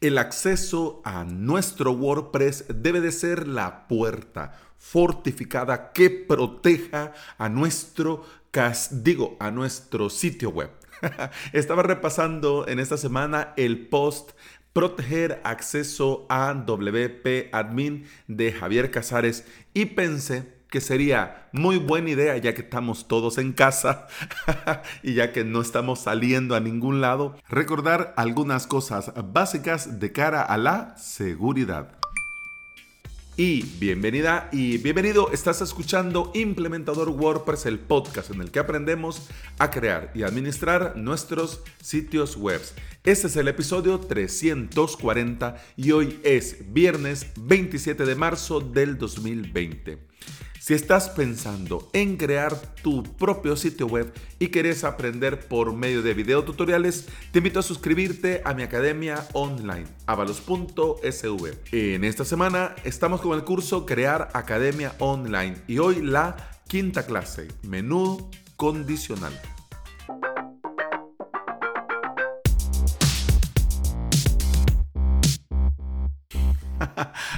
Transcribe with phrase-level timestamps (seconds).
[0.00, 8.24] El acceso a nuestro WordPress debe de ser la puerta fortificada que proteja a nuestro
[8.90, 10.70] digo, a nuestro sitio web.
[11.52, 14.30] Estaba repasando en esta semana el post
[14.72, 19.44] Proteger acceso a WP Admin de Javier Casares
[19.74, 24.06] y pensé que sería muy buena idea ya que estamos todos en casa
[25.02, 30.42] y ya que no estamos saliendo a ningún lado, recordar algunas cosas básicas de cara
[30.42, 32.00] a la seguridad.
[33.36, 39.28] Y bienvenida y bienvenido, estás escuchando Implementador WordPress, el podcast en el que aprendemos
[39.58, 42.60] a crear y administrar nuestros sitios web.
[43.02, 50.09] Este es el episodio 340 y hoy es viernes 27 de marzo del 2020.
[50.60, 56.12] Si estás pensando en crear tu propio sitio web y quieres aprender por medio de
[56.12, 61.54] videotutoriales, te invito a suscribirte a mi academia online, avalos.sv.
[61.72, 66.36] En esta semana estamos con el curso Crear Academia Online y hoy la
[66.68, 69.32] quinta clase, menú condicional.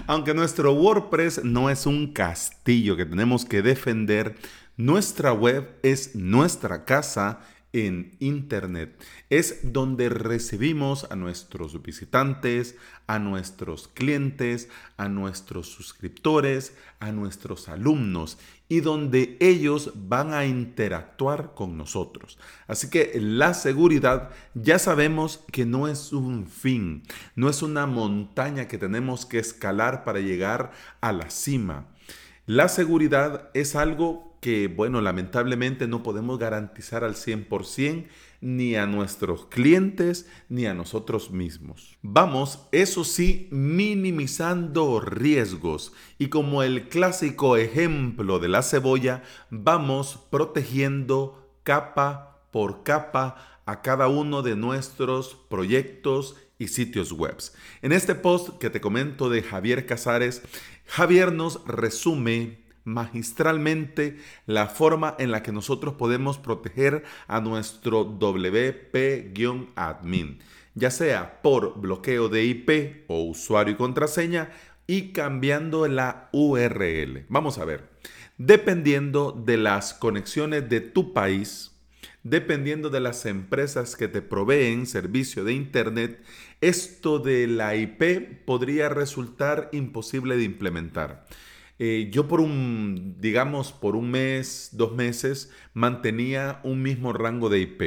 [0.06, 4.36] Aunque nuestro WordPress no es un castillo que tenemos que defender,
[4.76, 7.40] nuestra web es nuestra casa
[7.72, 9.00] en Internet.
[9.30, 18.38] Es donde recibimos a nuestros visitantes, a nuestros clientes, a nuestros suscriptores, a nuestros alumnos
[18.72, 22.38] y donde ellos van a interactuar con nosotros.
[22.66, 27.02] Así que la seguridad ya sabemos que no es un fin,
[27.36, 31.88] no es una montaña que tenemos que escalar para llegar a la cima.
[32.46, 38.08] La seguridad es algo que, bueno, lamentablemente no podemos garantizar al 100%
[38.40, 41.96] ni a nuestros clientes ni a nosotros mismos.
[42.02, 51.48] Vamos, eso sí, minimizando riesgos y como el clásico ejemplo de la cebolla, vamos protegiendo
[51.62, 57.36] capa por capa a cada uno de nuestros proyectos y sitios web.
[57.80, 60.42] En este post que te comento de Javier Casares,
[60.86, 68.98] Javier nos resume magistralmente la forma en la que nosotros podemos proteger a nuestro WP-admin,
[70.74, 74.50] ya sea por bloqueo de IP o usuario y contraseña
[74.86, 77.26] y cambiando la URL.
[77.28, 77.88] Vamos a ver,
[78.38, 81.72] dependiendo de las conexiones de tu país,
[82.22, 86.22] dependiendo de las empresas que te proveen servicio de Internet,
[86.60, 91.26] esto de la IP podría resultar imposible de implementar.
[91.84, 97.58] Eh, yo por un, digamos, por un mes, dos meses, mantenía un mismo rango de
[97.58, 97.82] IP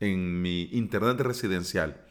[0.00, 2.02] en mi internet residencial.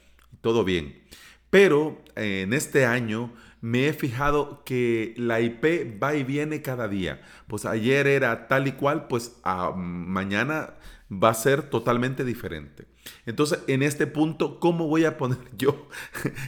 [0.42, 1.02] Todo bien.
[1.50, 6.88] Pero eh, en este año me he fijado que la IP va y viene cada
[6.88, 7.24] día.
[7.48, 9.36] Pues ayer era tal y cual, pues
[9.75, 10.75] mañana
[11.12, 12.86] va a ser totalmente diferente.
[13.25, 15.88] Entonces, en este punto, ¿cómo voy a poner yo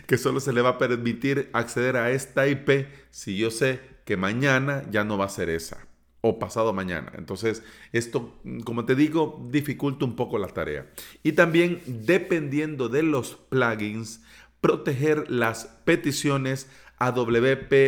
[0.05, 4.17] que solo se le va a permitir acceder a esta IP si yo sé que
[4.17, 5.87] mañana ya no va a ser esa
[6.19, 7.13] o pasado mañana.
[7.15, 7.63] Entonces,
[7.93, 8.35] esto,
[8.65, 10.91] como te digo, dificulta un poco la tarea.
[11.23, 14.21] Y también, dependiendo de los plugins,
[14.59, 17.79] proteger las peticiones a wp-login.php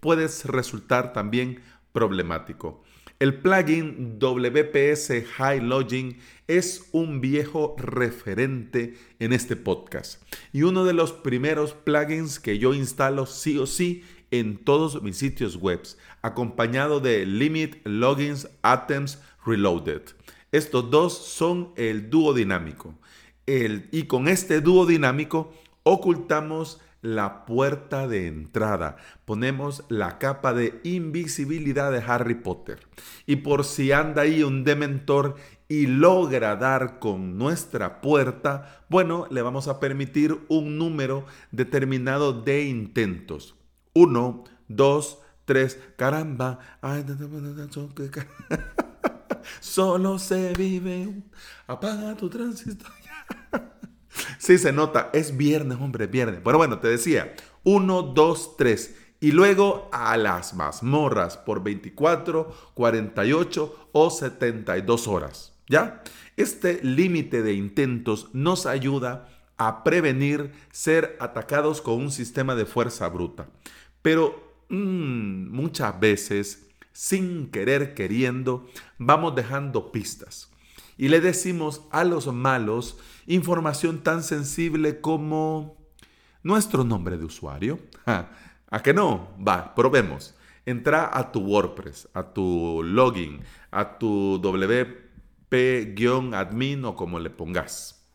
[0.00, 1.60] puede resultar también
[1.92, 2.82] problemático.
[3.22, 6.18] El plugin WPS High Login
[6.48, 10.20] es un viejo referente en este podcast
[10.52, 15.18] y uno de los primeros plugins que yo instalo sí o sí en todos mis
[15.18, 15.82] sitios web,
[16.20, 20.02] acompañado de Limit Logins Atoms Reloaded.
[20.50, 22.98] Estos dos son el dúo dinámico.
[23.46, 28.96] El, y con este dúo dinámico ocultamos la puerta de entrada.
[29.24, 32.86] Ponemos la capa de invisibilidad de Harry Potter.
[33.26, 35.36] Y por si anda ahí un dementor
[35.68, 42.64] y logra dar con nuestra puerta, bueno, le vamos a permitir un número determinado de
[42.64, 43.56] intentos.
[43.94, 46.58] Uno, dos, tres, caramba.
[49.60, 51.22] Solo se vive.
[51.66, 53.01] Apaga tu transistor.
[54.38, 55.10] Sí, se nota.
[55.12, 56.40] Es viernes, hombre, viernes.
[56.44, 58.96] Pero bueno, te decía, 1, 2, 3.
[59.20, 65.52] Y luego a las mazmorras por 24, 48 o 72 horas.
[65.68, 66.02] ¿Ya?
[66.36, 69.28] Este límite de intentos nos ayuda
[69.58, 73.48] a prevenir ser atacados con un sistema de fuerza bruta.
[74.02, 78.66] Pero mmm, muchas veces, sin querer queriendo,
[78.98, 80.48] vamos dejando pistas.
[80.98, 85.76] y le decimos a los malos información tan sensible como
[86.42, 87.80] nuestro nombre de usuario.
[88.04, 89.30] ¿A que no?
[89.46, 90.34] Va, probemos.
[90.64, 93.40] Entra a tu WordPress, a tu login,
[93.70, 98.06] a tu WP-admin o como le pongas.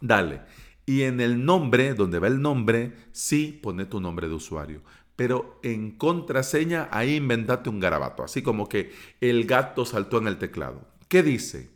[0.00, 0.40] Dale.
[0.86, 4.82] Y en el nombre, donde va el nombre, sí pone tu nombre de usuario.
[5.16, 8.24] Pero en contraseña, ahí inventate un garabato.
[8.24, 10.88] Así como que el gato saltó en el teclado.
[11.08, 11.70] ¿Qué dice?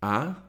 [0.00, 0.42] Ah,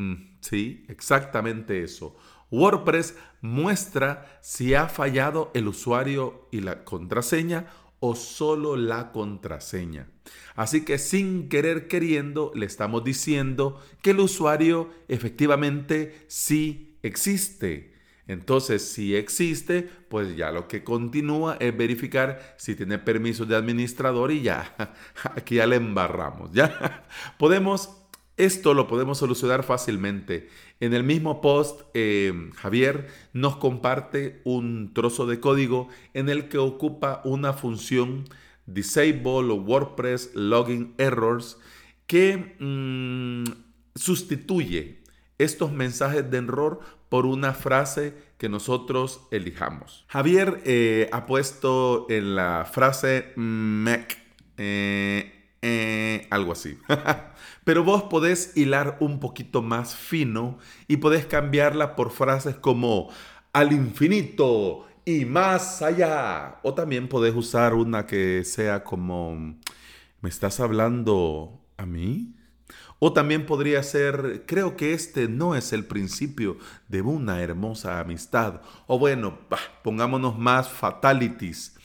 [0.00, 2.16] mm, sí, exactamente eso.
[2.50, 7.66] WordPress muestra si ha fallado el usuario y la contraseña
[8.00, 10.08] o solo la contraseña.
[10.56, 17.90] Así que sin querer queriendo le estamos diciendo que el usuario efectivamente sí existe.
[18.26, 24.30] Entonces, si existe, pues ya lo que continúa es verificar si tiene permiso de administrador
[24.30, 24.94] y ya,
[25.34, 27.04] aquí ya le embarramos, ¿ya?
[27.38, 27.99] Podemos
[28.44, 30.48] esto lo podemos solucionar fácilmente.
[30.80, 36.58] En el mismo post, eh, Javier nos comparte un trozo de código en el que
[36.58, 38.24] ocupa una función
[38.66, 41.58] disable o WordPress login errors
[42.06, 43.44] que mm,
[43.94, 45.02] sustituye
[45.38, 50.04] estos mensajes de error por una frase que nosotros elijamos.
[50.08, 54.18] Javier eh, ha puesto en la frase MEC
[54.56, 55.39] eh,
[56.30, 56.78] algo así.
[57.64, 60.58] Pero vos podés hilar un poquito más fino
[60.88, 63.10] y podés cambiarla por frases como
[63.52, 66.60] al infinito y más allá.
[66.62, 69.58] O también podés usar una que sea como,
[70.20, 72.34] ¿me estás hablando a mí?
[72.98, 76.58] O también podría ser, creo que este no es el principio
[76.88, 78.60] de una hermosa amistad.
[78.86, 79.38] O bueno,
[79.82, 81.76] pongámonos más fatalities.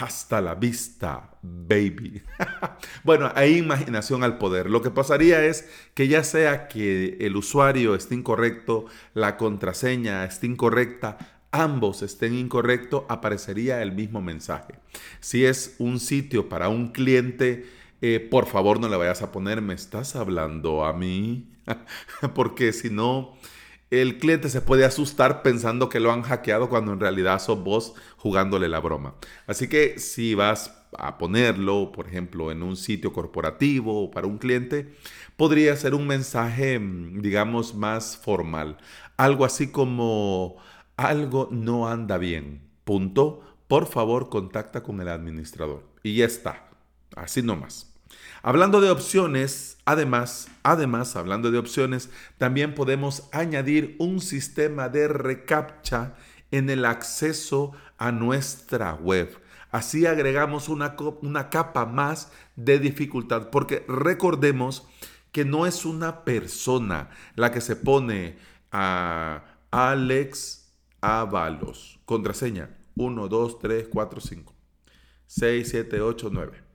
[0.00, 2.22] Hasta la vista, baby.
[3.04, 4.70] bueno, hay imaginación al poder.
[4.70, 10.46] Lo que pasaría es que ya sea que el usuario esté incorrecto, la contraseña esté
[10.46, 14.72] incorrecta, ambos estén incorrectos, aparecería el mismo mensaje.
[15.20, 17.66] Si es un sitio para un cliente,
[18.00, 21.52] eh, por favor no le vayas a poner, me estás hablando a mí,
[22.34, 23.36] porque si no
[23.90, 27.94] el cliente se puede asustar pensando que lo han hackeado cuando en realidad sos vos
[28.16, 29.14] jugándole la broma.
[29.46, 34.38] Así que si vas a ponerlo, por ejemplo, en un sitio corporativo o para un
[34.38, 34.94] cliente,
[35.36, 38.78] podría ser un mensaje, mm, digamos, más formal.
[39.16, 40.56] Algo así como
[40.96, 42.62] algo no anda bien.
[42.84, 43.42] Punto.
[43.68, 45.84] Por favor, contacta con el administrador.
[46.02, 46.70] Y ya está.
[47.16, 47.92] Así nomás.
[48.42, 56.14] Hablando de opciones, además, además, hablando de opciones, también podemos añadir un sistema de recaptcha
[56.50, 59.38] en el acceso a nuestra web.
[59.70, 64.86] Así agregamos una, una capa más de dificultad, porque recordemos
[65.32, 68.38] que no es una persona la que se pone
[68.72, 72.00] a Alex Avalos.
[72.04, 74.54] Contraseña 1, 2, 3, 4, 5,
[75.26, 76.69] 6, 7, 8, 9.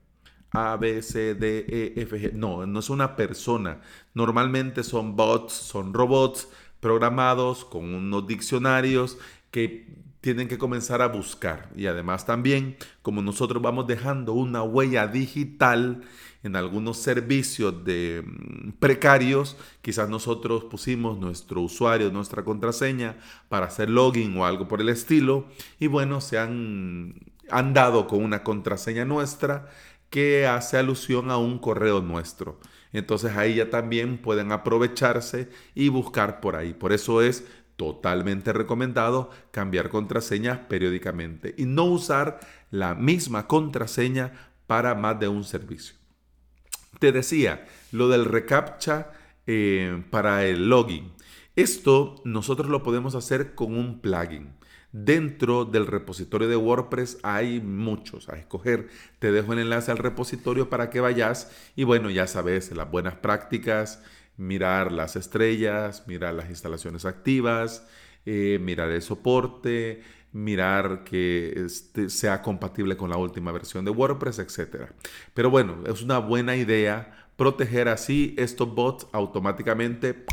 [0.56, 2.34] A, B, C, D, E, F, G.
[2.34, 3.82] No, no es una persona.
[4.14, 6.48] Normalmente son bots, son robots
[6.80, 9.18] programados con unos diccionarios
[9.52, 9.88] que
[10.26, 11.70] tienen que comenzar a buscar.
[11.76, 16.02] Y además también, como nosotros vamos dejando una huella digital
[16.42, 23.18] en algunos servicios de mm, precarios, quizás nosotros pusimos nuestro usuario, nuestra contraseña
[23.50, 25.46] para hacer login o algo por el estilo.
[25.80, 27.16] Y bueno, se han,
[27.52, 29.70] han dado con una contraseña nuestra
[30.10, 32.60] que hace alusión a un correo nuestro.
[32.94, 36.74] Entonces ahí ya también pueden aprovecharse y buscar por ahí.
[36.74, 37.46] Por eso es
[37.76, 42.40] totalmente recomendado cambiar contraseñas periódicamente y no usar
[42.72, 45.96] la misma contraseña para más de un servicio.
[47.00, 49.12] Te decía lo del reCAPTCHA
[49.48, 51.12] eh, para el login.
[51.56, 54.54] Esto nosotros lo podemos hacer con un plugin.
[54.98, 58.88] Dentro del repositorio de WordPress hay muchos a escoger.
[59.20, 63.16] Te dejo el enlace al repositorio para que vayas y bueno, ya sabes, las buenas
[63.16, 64.02] prácticas,
[64.38, 67.86] mirar las estrellas, mirar las instalaciones activas,
[68.26, 74.40] eh, mirar el soporte, mirar que este sea compatible con la última versión de WordPress,
[74.40, 74.92] etc.
[75.34, 80.24] Pero bueno, es una buena idea proteger así estos bots automáticamente,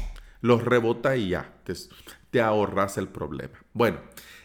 [0.40, 1.75] los rebota y ya, te,
[2.31, 3.59] te ahorras el problema.
[3.73, 3.99] Bueno.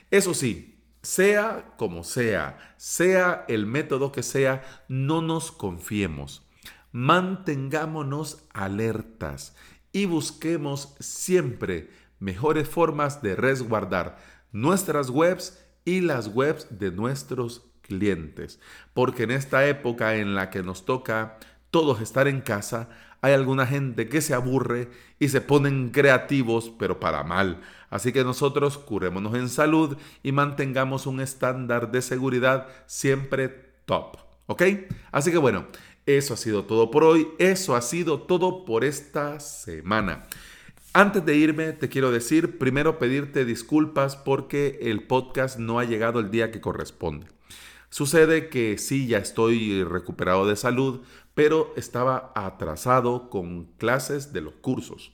[0.09, 6.47] Eso sí, sea como sea, sea el método que sea, no nos confiemos.
[6.91, 9.55] Mantengámonos alertas
[9.91, 14.17] y busquemos siempre mejores formas de resguardar
[14.51, 18.59] nuestras webs y las webs de nuestros clientes.
[18.93, 21.37] Porque en esta época en la que nos toca
[21.71, 22.89] todos estar en casa,
[23.21, 27.61] hay alguna gente que se aburre y se ponen creativos, pero para mal.
[27.89, 33.49] Así que nosotros curémonos en salud y mantengamos un estándar de seguridad siempre
[33.85, 34.17] top.
[34.47, 34.63] ¿Ok?
[35.11, 35.67] Así que bueno,
[36.05, 37.27] eso ha sido todo por hoy.
[37.37, 40.25] Eso ha sido todo por esta semana.
[40.93, 46.19] Antes de irme, te quiero decir, primero pedirte disculpas porque el podcast no ha llegado
[46.19, 47.27] el día que corresponde.
[47.89, 51.01] Sucede que sí, ya estoy recuperado de salud,
[51.33, 55.13] pero estaba atrasado con clases de los cursos.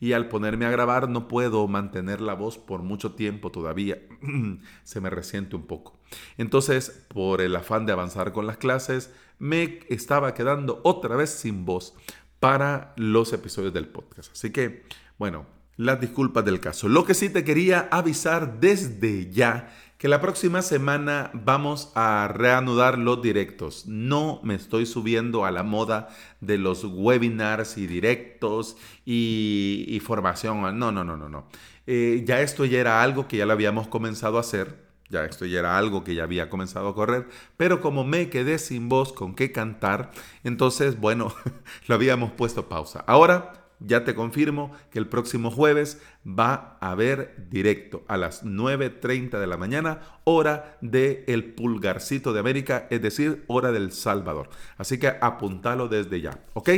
[0.00, 3.98] Y al ponerme a grabar no puedo mantener la voz por mucho tiempo todavía.
[4.82, 6.00] Se me resiente un poco.
[6.38, 11.64] Entonces, por el afán de avanzar con las clases, me estaba quedando otra vez sin
[11.64, 11.94] voz
[12.40, 14.32] para los episodios del podcast.
[14.32, 14.84] Así que,
[15.18, 15.46] bueno,
[15.76, 16.88] las disculpas del caso.
[16.88, 22.96] Lo que sí te quería avisar desde ya que la próxima semana vamos a reanudar
[22.96, 23.84] los directos.
[23.86, 26.08] No me estoy subiendo a la moda
[26.40, 30.62] de los webinars y directos y, formación.
[30.78, 31.48] No, no, no, no, no.
[31.86, 34.88] Eh, ya esto ya era algo que ya lo habíamos comenzado a hacer.
[35.10, 37.28] Ya esto ya era algo que ya había comenzado a correr,
[37.58, 40.12] pero como me quedé sin voz con qué cantar,
[40.44, 41.34] entonces, bueno,
[41.88, 43.04] lo habíamos puesto pausa.
[43.06, 49.38] Ahora ya te confirmo que el próximo jueves va a haber directo a las 9.30
[49.38, 54.50] de la mañana, hora del el pulgarcito de América, es decir, hora del Salvador.
[54.76, 56.70] Así que apuntalo desde ya, ¿ok?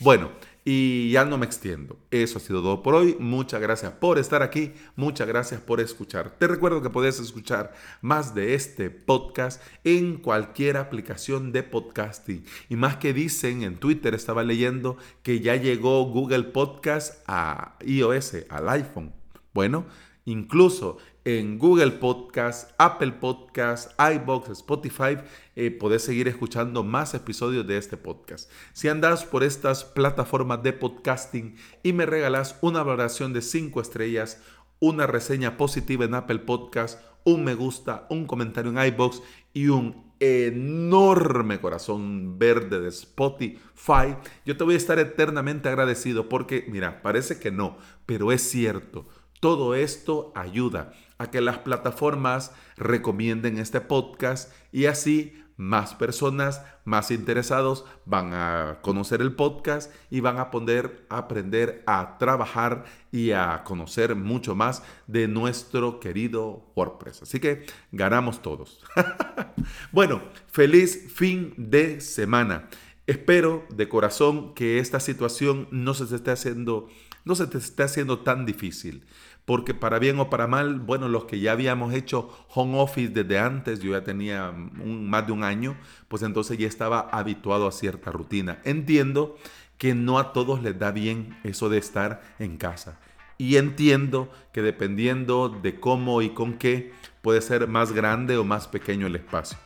[0.00, 0.30] Bueno,
[0.68, 1.96] y ya no me extiendo.
[2.10, 3.16] Eso ha sido todo por hoy.
[3.20, 4.72] Muchas gracias por estar aquí.
[4.96, 6.36] Muchas gracias por escuchar.
[6.40, 12.44] Te recuerdo que puedes escuchar más de este podcast en cualquier aplicación de podcasting.
[12.68, 18.34] Y más que dicen, en Twitter estaba leyendo que ya llegó Google Podcast a iOS,
[18.48, 19.12] al iPhone.
[19.54, 19.86] Bueno,
[20.24, 25.18] incluso en Google Podcast, Apple Podcast, iBox, Spotify,
[25.56, 28.48] eh, podés seguir escuchando más episodios de este podcast.
[28.72, 34.40] Si andas por estas plataformas de podcasting y me regalas una valoración de 5 estrellas,
[34.78, 39.20] una reseña positiva en Apple Podcast, un me gusta, un comentario en iBox
[39.52, 44.14] y un enorme corazón verde de Spotify,
[44.44, 49.08] yo te voy a estar eternamente agradecido porque, mira, parece que no, pero es cierto.
[49.40, 57.10] Todo esto ayuda a que las plataformas recomienden este podcast y así más personas, más
[57.10, 63.64] interesados van a conocer el podcast y van a poder aprender a trabajar y a
[63.64, 67.22] conocer mucho más de nuestro querido WordPress.
[67.22, 68.84] Así que ganamos todos.
[69.92, 72.68] bueno, feliz fin de semana.
[73.06, 76.88] Espero de corazón que esta situación no se te esté haciendo,
[77.24, 79.04] no se te esté haciendo tan difícil
[79.46, 83.38] porque para bien o para mal, bueno, los que ya habíamos hecho home office desde
[83.38, 85.76] antes, yo ya tenía más de un año,
[86.08, 88.58] pues entonces ya estaba habituado a cierta rutina.
[88.64, 89.36] Entiendo
[89.78, 92.98] que no a todos les da bien eso de estar en casa.
[93.38, 98.66] Y entiendo que dependiendo de cómo y con qué, puede ser más grande o más
[98.66, 99.58] pequeño el espacio.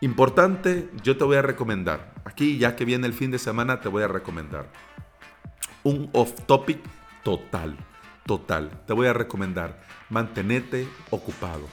[0.00, 3.88] Importante, yo te voy a recomendar, aquí ya que viene el fin de semana, te
[3.88, 4.72] voy a recomendar
[5.84, 6.78] un off topic
[7.22, 7.76] total
[8.26, 8.70] total.
[8.86, 11.66] Te voy a recomendar, mantenete ocupado.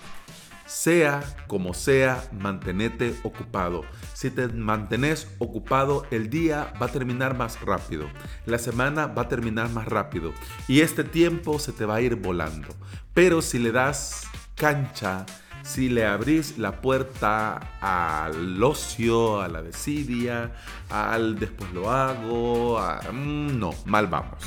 [0.66, 3.86] Sea como sea, mantenete ocupado.
[4.14, 8.10] Si te mantenés ocupado, el día va a terminar más rápido.
[8.46, 10.34] La semana va a terminar más rápido.
[10.68, 12.68] Y este tiempo se te va a ir volando.
[13.14, 15.26] Pero si le das cancha,
[15.68, 20.54] si le abrís la puerta al ocio, a la desidia,
[20.90, 22.80] al después lo hago,
[23.12, 24.40] mm, no, mal vamos.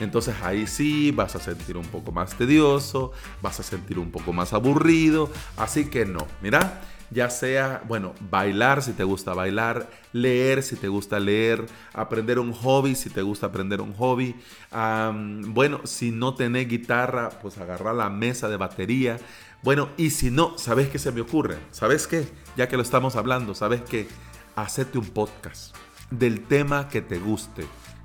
[0.00, 4.32] Entonces ahí sí vas a sentir un poco más tedioso, vas a sentir un poco
[4.32, 10.64] más aburrido, así que no, mira, ya sea, bueno, bailar si te gusta bailar, leer
[10.64, 14.34] si te gusta leer, aprender un hobby si te gusta aprender un hobby.
[14.72, 19.18] bueno, si no tenés guitarra, pues agarrar la mesa de batería.
[19.62, 21.56] Bueno, y si no, ¿sabes qué se me ocurre?
[21.70, 22.26] ¿Sabes qué?
[22.56, 24.08] Ya que lo estamos hablando, ¿sabes qué?
[24.56, 25.74] Hacete un podcast
[26.10, 27.64] del tema que te guste.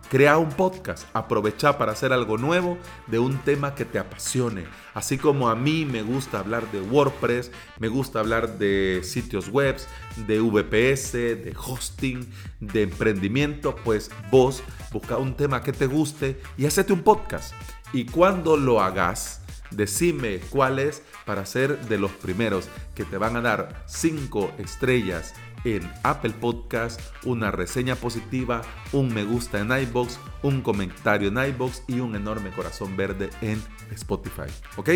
[0.09, 4.65] Crea un podcast, aprovecha para hacer algo nuevo de un tema que te apasione.
[4.95, 9.77] Así como a mí me gusta hablar de WordPress, me gusta hablar de sitios web,
[10.25, 12.27] de VPS, de hosting,
[12.59, 17.53] de emprendimiento, pues vos busca un tema que te guste y hacete un podcast.
[17.93, 23.35] Y cuando lo hagas, decime cuál es para ser de los primeros que te van
[23.35, 28.61] a dar 5 estrellas en Apple Podcast, una reseña positiva,
[28.91, 33.61] un me gusta en iBox, un comentario en iBox y un enorme corazón verde en
[33.91, 34.51] Spotify.
[34.77, 34.89] ¿Ok?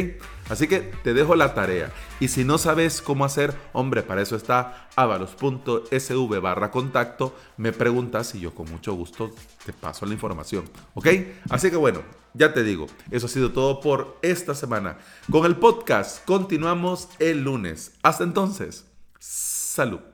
[0.49, 1.91] Así que te dejo la tarea.
[2.19, 7.35] Y si no sabes cómo hacer, hombre, para eso está avalos.sv barra contacto.
[7.57, 9.31] Me preguntas y yo con mucho gusto
[9.65, 10.65] te paso la información.
[10.93, 11.07] ¿Ok?
[11.49, 12.01] Así que bueno,
[12.33, 14.97] ya te digo, eso ha sido todo por esta semana.
[15.29, 17.93] Con el podcast continuamos el lunes.
[18.01, 18.85] Hasta entonces,
[19.19, 20.12] salud.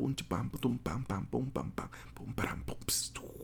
[0.00, 3.39] bum bam bum bam bam bum bam bam bum bam bum